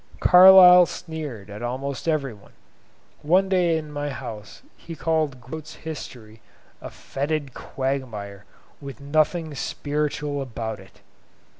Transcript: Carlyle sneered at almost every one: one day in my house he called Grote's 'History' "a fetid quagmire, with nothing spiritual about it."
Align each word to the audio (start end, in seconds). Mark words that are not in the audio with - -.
Carlyle 0.19 0.87
sneered 0.87 1.51
at 1.51 1.61
almost 1.61 2.07
every 2.07 2.33
one: 2.33 2.53
one 3.21 3.47
day 3.47 3.77
in 3.77 3.91
my 3.91 4.09
house 4.09 4.63
he 4.75 4.95
called 4.95 5.39
Grote's 5.39 5.75
'History' 5.75 6.41
"a 6.81 6.89
fetid 6.89 7.53
quagmire, 7.53 8.45
with 8.81 8.99
nothing 8.99 9.53
spiritual 9.53 10.41
about 10.41 10.79
it." 10.79 11.01